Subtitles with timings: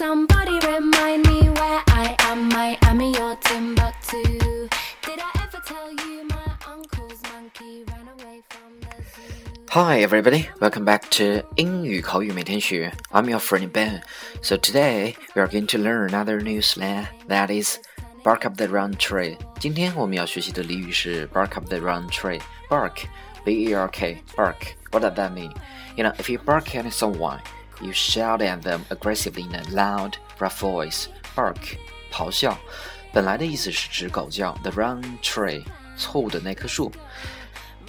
[0.00, 2.48] Somebody remind me where I am.
[2.48, 4.68] Miami or Timbuktu.
[5.02, 9.32] Did I ever tell you my uncle's monkey ran away from the zoo?
[9.70, 12.92] Hi everybody, welcome back to 英语口语每天学.
[13.10, 14.02] I'm your friend Ben.
[14.42, 17.78] So today we are going to learn another new slang that is
[18.22, 19.36] bark up the wrong tree.
[19.58, 22.40] 今天我们要学习的俚语是 bark up the wrong tree.
[22.68, 23.06] Bark,
[23.44, 24.74] B-E-R-K, bark.
[24.90, 25.52] What does that mean?
[25.96, 27.40] You know, if you bark at someone,
[27.80, 31.06] you shout at them aggressively in a loud, rough voice.
[31.34, 31.76] Bark,
[32.12, 32.56] 咆哮，
[33.12, 35.62] 本来的意思是指狗叫，the wrong tree，
[35.96, 36.90] 错误的那棵树。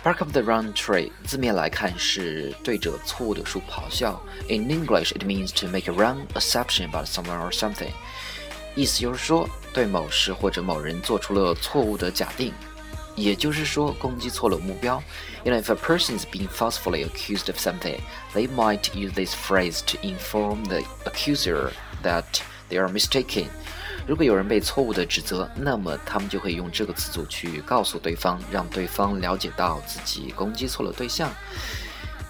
[0.04, 4.22] Bark up the wrong tree，字面来看是对着错误的树咆哮。
[4.48, 7.92] In English, it means to make a wrong assumption about someone or something。
[8.76, 12.54] 意思就是说，对某事或者某人做出了错误的假定。
[13.15, 15.03] 也就是说，攻击错了目标。
[15.45, 18.01] You know, if a person is being falsely accused of something,
[18.35, 21.71] they might use this phrase to inform the accuser
[22.03, 22.25] that
[22.71, 23.47] they are mistaken.
[24.07, 31.31] 如果有人被错误的指责，那么他们就会用这个词组去告诉对方，让对方了解到自己攻击错了对象。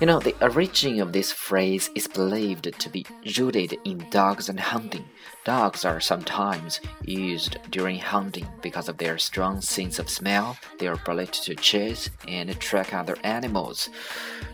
[0.02, 3.03] You know, the origin of this phrase is believed to be
[3.36, 5.06] rooted in dogs and hunting.
[5.44, 11.39] Dogs are sometimes used during hunting because of their strong sense of smell, their ability
[11.45, 13.89] to chase and track other animals.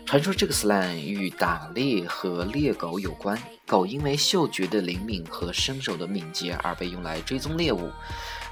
[0.06, 3.38] 传说这个 slang 与打猎和猎狗有关。
[3.66, 7.90] 狗因为嗅觉的灵敏和身手的敏捷而被用来追踪猎物。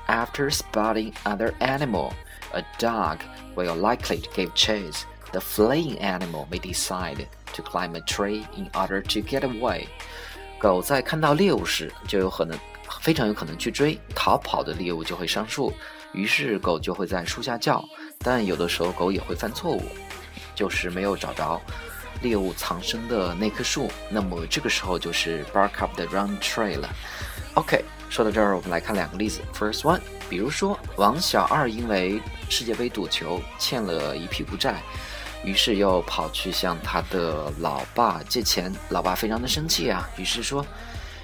[0.09, 2.12] After spotting other animal,
[2.53, 3.19] a dog
[3.55, 9.02] will likely give chase The fleeing animal may decide to climb a tree in order
[9.02, 9.88] to get away。
[10.59, 12.58] 狗在看到猎物时，就有可能
[13.02, 15.72] 非常有可能去追，逃跑的猎物就会上树，
[16.14, 17.84] 于是狗就会在树下叫。
[18.19, 19.84] 但有的时候狗也会犯错误，
[20.56, 21.62] 就是没有找着
[22.23, 26.89] 猎物藏身的那棵树，那么这个时候就是 bark up the wrong tree 了。
[27.53, 29.41] OK，说到这儿，我们来看两个例子。
[29.53, 32.19] First one，比如说王小二因为
[32.50, 34.81] 世界杯赌球欠了一屁股债。
[35.44, 40.66] 于是又跑去向他的老爸借钱，老爸非常的生气啊，于是说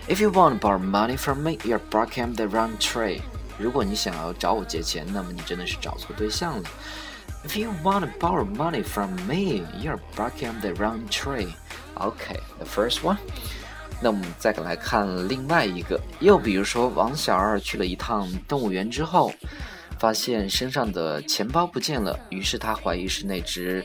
[0.07, 3.22] ：“If you want to borrow money from me, you're barking the wrong tree。”
[3.57, 6.69] 如果你想要找我借钱，那么你真的是找错对象了。
[7.46, 11.53] If you want to borrow money from me, you're barking the wrong tree.
[11.96, 13.18] Okay, the first one.
[14.02, 19.34] 那我们再来看另外一个，又比如说王小二去了一趟动物园之后。
[20.03, 23.81] 发现身上的钱包不见了，于是他怀疑是那只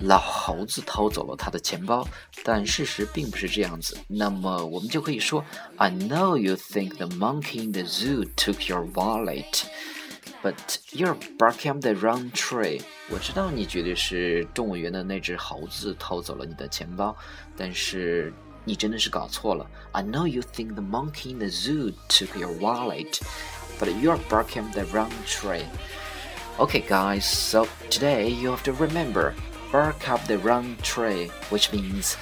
[0.00, 2.04] 老猴子偷走了他的钱包，
[2.42, 3.96] 但事实并不是这样子。
[4.08, 5.44] 那么我们就可以说
[5.76, 9.62] ：I know you think the monkey in the zoo took your wallet,
[10.42, 10.56] but
[10.90, 12.82] you're barking up the wrong tree。
[13.08, 17.16] 我知道你觉得是动物园的那只猴子偷走了你的钱包，
[17.56, 18.32] 但是
[18.64, 19.64] 你真的是搞错了。
[19.92, 23.20] I know you think the monkey in the zoo took your wallet
[23.83, 25.65] but you're barking the wrong tree.
[26.59, 29.33] Okay, guys, so today you have to remember
[29.71, 32.15] bark up the wrong tree, which means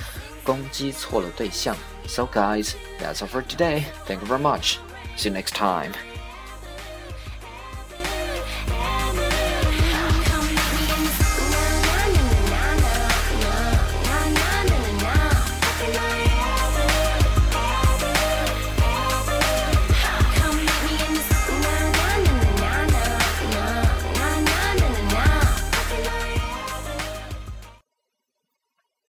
[0.43, 1.75] 攻击错了对象.
[2.07, 3.85] So, guys, that's all for today.
[4.05, 4.79] Thank you very much.
[5.17, 5.91] See you next time.